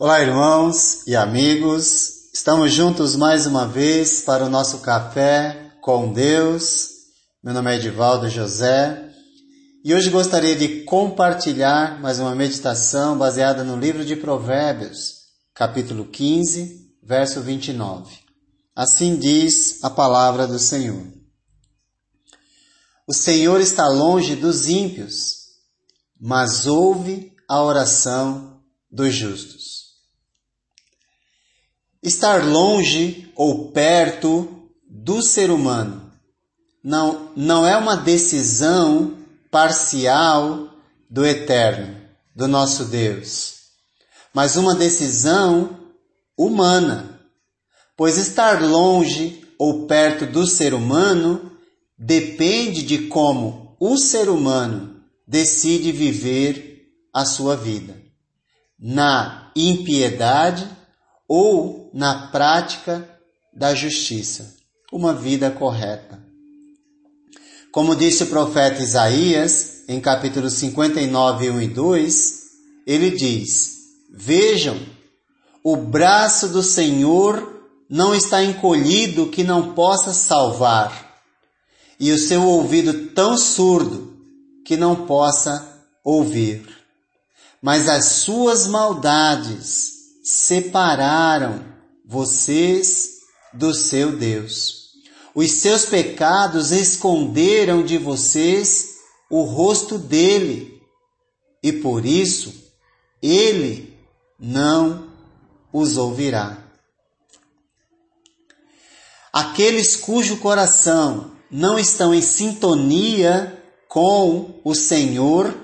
[0.00, 2.30] Olá, irmãos e amigos.
[2.32, 6.90] Estamos juntos mais uma vez para o nosso café com Deus.
[7.42, 9.10] Meu nome é Edivaldo José
[9.84, 15.14] e hoje gostaria de compartilhar mais uma meditação baseada no livro de Provérbios,
[15.52, 18.18] capítulo 15, verso 29.
[18.76, 21.04] Assim diz a palavra do Senhor.
[23.04, 25.38] O Senhor está longe dos ímpios,
[26.20, 29.87] mas ouve a oração dos justos.
[32.02, 34.48] Estar longe ou perto
[34.88, 36.08] do ser humano
[36.82, 39.18] não, não é uma decisão
[39.50, 40.70] parcial
[41.10, 41.96] do eterno,
[42.34, 43.54] do nosso Deus,
[44.32, 45.78] mas uma decisão
[46.36, 47.20] humana.
[47.96, 51.50] Pois estar longe ou perto do ser humano
[51.98, 58.00] depende de como o ser humano decide viver a sua vida.
[58.78, 60.68] Na impiedade
[61.28, 63.06] ou na prática
[63.52, 64.56] da justiça,
[64.90, 66.18] uma vida correta.
[67.70, 72.42] Como disse o profeta Isaías, em capítulo 59, 1 e 2,
[72.86, 73.76] ele diz:
[74.10, 74.80] Vejam,
[75.62, 81.20] o braço do Senhor não está encolhido que não possa salvar,
[82.00, 84.16] e o seu ouvido tão surdo
[84.64, 86.66] que não possa ouvir.
[87.60, 89.97] Mas as suas maldades
[90.28, 91.64] separaram
[92.04, 93.20] vocês
[93.54, 94.90] do seu Deus.
[95.34, 98.96] Os seus pecados esconderam de vocês
[99.30, 100.82] o rosto dele,
[101.62, 102.52] e por isso
[103.22, 103.96] ele
[104.38, 105.10] não
[105.72, 106.62] os ouvirá.
[109.32, 115.56] Aqueles cujo coração não estão em sintonia com o Senhor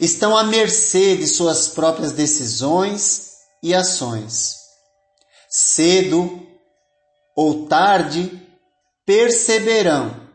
[0.00, 3.31] estão à mercê de suas próprias decisões
[3.62, 4.56] e ações.
[5.48, 6.46] Cedo
[7.36, 8.40] ou tarde
[9.06, 10.28] perceberão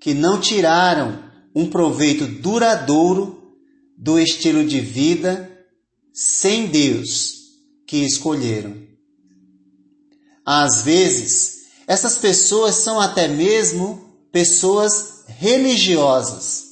[0.00, 1.22] que não tiraram
[1.54, 3.56] um proveito duradouro
[3.96, 5.48] do estilo de vida
[6.12, 7.34] sem Deus
[7.86, 8.76] que escolheram.
[10.44, 16.64] Às vezes, essas pessoas são até mesmo pessoas religiosas.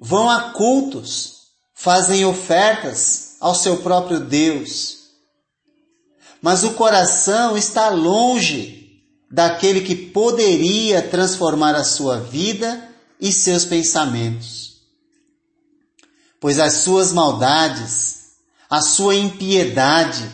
[0.00, 1.34] Vão a cultos,
[1.74, 5.03] fazem ofertas ao seu próprio Deus,
[6.44, 12.86] mas o coração está longe daquele que poderia transformar a sua vida
[13.18, 14.82] e seus pensamentos.
[16.38, 18.32] Pois as suas maldades,
[18.68, 20.30] a sua impiedade,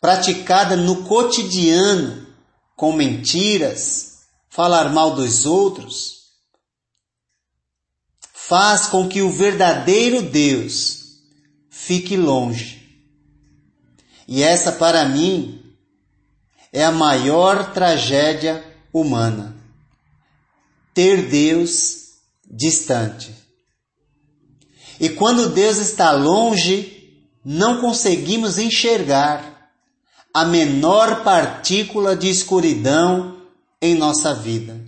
[0.00, 2.26] praticada no cotidiano,
[2.74, 6.24] com mentiras, falar mal dos outros,
[8.32, 11.20] faz com que o verdadeiro Deus
[11.70, 12.79] fique longe
[14.30, 15.60] e essa, para mim,
[16.72, 19.56] é a maior tragédia humana.
[20.94, 21.96] Ter Deus
[22.48, 23.34] distante.
[25.00, 29.72] E quando Deus está longe, não conseguimos enxergar
[30.32, 33.42] a menor partícula de escuridão
[33.82, 34.80] em nossa vida.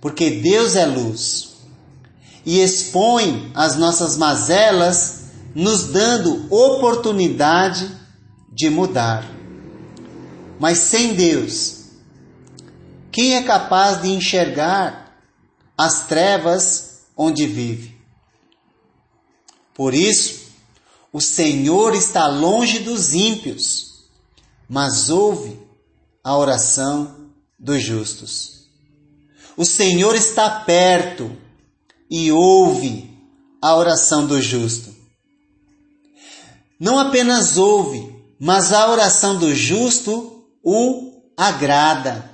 [0.00, 1.54] Porque Deus é luz
[2.46, 5.22] e expõe as nossas mazelas,
[5.56, 8.00] nos dando oportunidade
[8.52, 9.28] de mudar.
[10.60, 11.86] Mas sem Deus,
[13.10, 15.18] quem é capaz de enxergar
[15.76, 17.96] as trevas onde vive?
[19.74, 20.52] Por isso,
[21.12, 24.04] o Senhor está longe dos ímpios,
[24.68, 25.58] mas ouve
[26.22, 28.66] a oração dos justos.
[29.56, 31.36] O Senhor está perto
[32.10, 33.10] e ouve
[33.60, 34.94] a oração do justo.
[36.78, 42.28] Não apenas ouve, mas a oração do justo o agrada,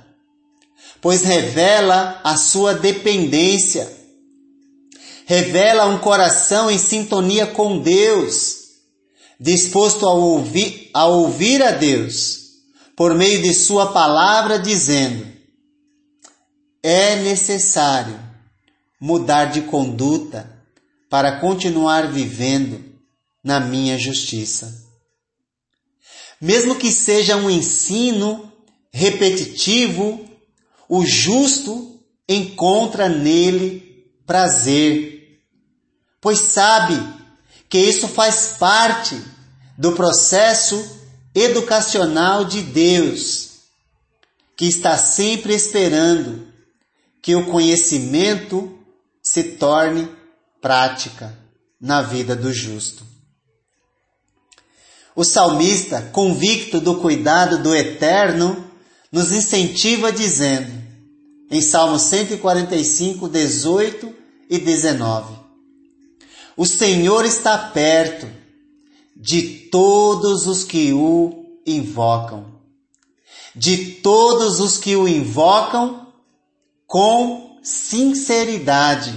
[0.99, 3.87] pois revela a sua dependência,
[5.27, 8.55] revela um coração em sintonia com Deus,
[9.39, 12.39] disposto a ouvir, a ouvir a Deus
[12.95, 15.27] por meio de Sua palavra, dizendo:
[16.81, 18.19] é necessário
[18.99, 20.59] mudar de conduta
[21.07, 22.83] para continuar vivendo
[23.43, 24.88] na minha justiça.
[26.41, 28.51] Mesmo que seja um ensino
[28.91, 30.25] repetitivo,
[30.87, 35.41] o justo encontra nele prazer,
[36.21, 36.95] pois sabe
[37.67, 39.19] que isso faz parte
[39.77, 40.97] do processo
[41.33, 43.49] educacional de Deus,
[44.55, 46.47] que está sempre esperando
[47.21, 48.77] que o conhecimento
[49.21, 50.09] se torne
[50.61, 51.37] prática
[51.79, 53.08] na vida do justo.
[55.19, 58.71] O salmista, convicto do cuidado do eterno,
[59.11, 60.71] nos incentiva dizendo,
[61.51, 64.15] em Salmo 145, 18
[64.49, 65.33] e 19:
[66.55, 68.29] O Senhor está perto
[69.13, 72.45] de todos os que o invocam,
[73.53, 76.07] de todos os que o invocam
[76.87, 79.13] com sinceridade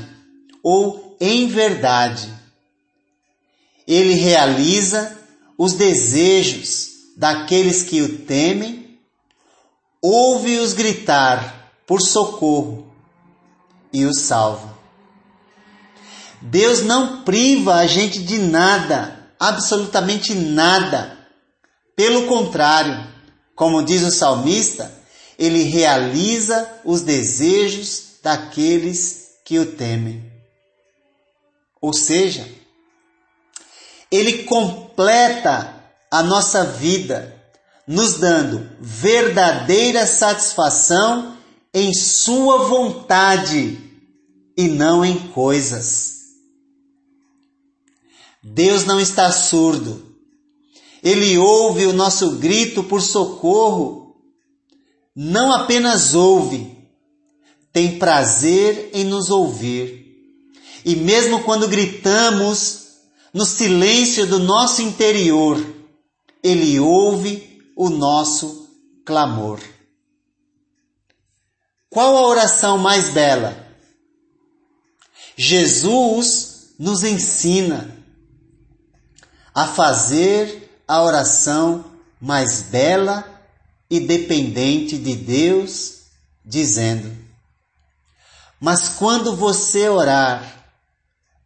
[0.64, 2.28] ou em verdade.
[3.86, 5.21] Ele realiza
[5.62, 8.98] os desejos daqueles que o temem,
[10.02, 12.92] ouve-os gritar por socorro
[13.92, 14.76] e os salva.
[16.40, 21.16] Deus não priva a gente de nada absolutamente nada.
[21.94, 23.06] Pelo contrário,
[23.54, 24.92] como diz o salmista,
[25.38, 30.28] ele realiza os desejos daqueles que o temem.
[31.80, 32.61] Ou seja,
[34.12, 35.74] ele completa
[36.10, 37.34] a nossa vida,
[37.88, 41.38] nos dando verdadeira satisfação
[41.72, 43.78] em Sua vontade
[44.54, 46.12] e não em coisas.
[48.42, 50.14] Deus não está surdo.
[51.02, 54.14] Ele ouve o nosso grito por socorro.
[55.16, 56.76] Não apenas ouve,
[57.72, 60.02] tem prazer em nos ouvir.
[60.84, 62.81] E mesmo quando gritamos
[63.32, 65.64] no silêncio do nosso interior,
[66.42, 68.68] Ele ouve o nosso
[69.04, 69.60] clamor.
[71.88, 73.66] Qual a oração mais bela?
[75.36, 77.96] Jesus nos ensina
[79.54, 81.84] a fazer a oração
[82.20, 83.24] mais bela
[83.90, 86.04] e dependente de Deus,
[86.44, 87.14] dizendo:
[88.60, 90.66] Mas quando você orar,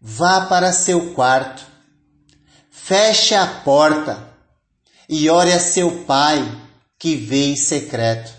[0.01, 1.76] vá para seu quarto,
[2.87, 4.33] feche a porta
[5.09, 6.39] e ore a seu pai
[6.97, 8.33] que vê em secreto.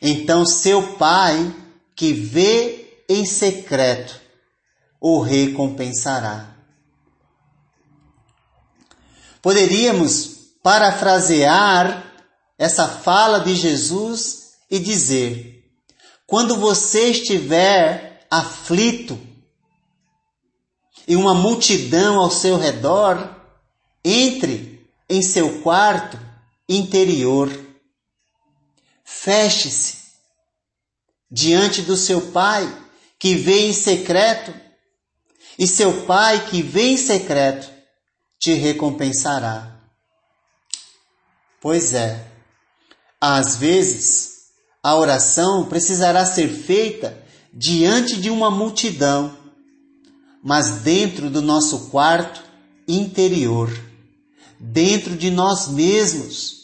[0.00, 1.52] Então seu pai
[1.96, 4.20] que vê em secreto
[5.00, 6.54] o recompensará.
[9.42, 12.12] Poderíamos parafrasear
[12.56, 15.68] essa fala de Jesus e dizer:
[16.28, 19.31] quando você estiver aflito
[21.06, 23.36] e uma multidão ao seu redor,
[24.04, 26.18] entre em seu quarto
[26.68, 27.50] interior,
[29.04, 29.98] feche-se
[31.30, 32.66] diante do seu Pai
[33.18, 34.54] que vê em secreto,
[35.58, 37.70] e seu Pai que vê em secreto
[38.38, 39.80] te recompensará.
[41.60, 42.26] Pois é,
[43.20, 44.32] às vezes
[44.82, 47.16] a oração precisará ser feita
[47.52, 49.38] diante de uma multidão,
[50.42, 52.42] mas dentro do nosso quarto
[52.88, 53.70] interior,
[54.58, 56.62] dentro de nós mesmos.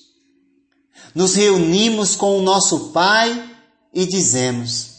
[1.15, 3.51] Nos reunimos com o nosso Pai
[3.95, 4.91] e dizemos: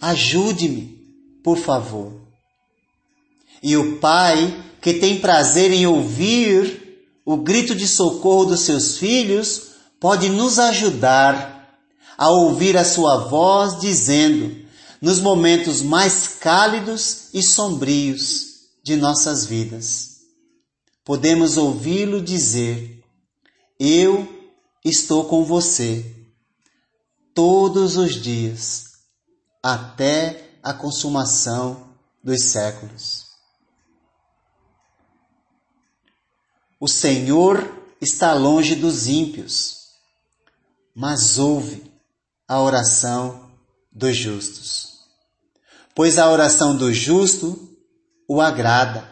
[0.00, 0.98] Ajude-me,
[1.42, 2.12] por favor.
[3.62, 6.86] E o Pai que tem prazer em ouvir
[7.24, 11.76] o grito de socorro dos seus filhos, pode nos ajudar
[12.16, 14.64] a ouvir a sua voz dizendo,
[15.00, 18.46] nos momentos mais cálidos e sombrios
[18.82, 20.20] de nossas vidas.
[21.04, 23.04] Podemos ouvi-lo dizer:
[23.78, 24.26] Eu
[24.84, 26.14] estou com você
[27.34, 28.84] todos os dias,
[29.62, 33.26] até a consumação dos séculos.
[36.80, 39.76] O Senhor está longe dos ímpios,
[40.94, 41.90] mas ouve
[42.48, 43.45] a oração
[43.96, 44.98] dos justos.
[45.94, 47.74] Pois a oração do justo
[48.28, 49.08] o agrada,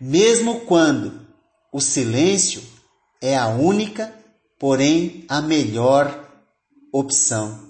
[0.00, 1.26] mesmo quando
[1.72, 2.62] o silêncio
[3.20, 4.14] é a única,
[4.58, 6.28] porém a melhor
[6.92, 7.68] opção.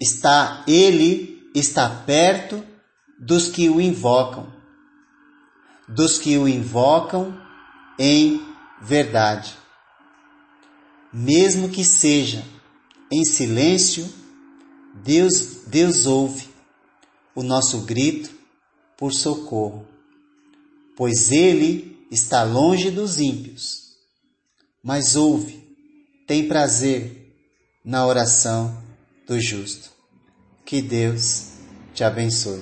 [0.00, 2.62] Está ele está perto
[3.18, 4.52] dos que o invocam,
[5.88, 7.40] dos que o invocam
[7.98, 8.42] em
[8.82, 9.56] verdade.
[11.12, 12.44] Mesmo que seja
[13.10, 14.08] em silêncio,
[15.04, 16.48] Deus, Deus ouve
[17.34, 18.30] o nosso grito
[18.96, 19.86] por socorro,
[20.96, 23.94] pois Ele está longe dos ímpios,
[24.82, 25.62] mas ouve,
[26.26, 27.34] tem prazer
[27.84, 28.76] na oração
[29.26, 29.90] do justo.
[30.64, 31.52] Que Deus
[31.94, 32.60] te abençoe.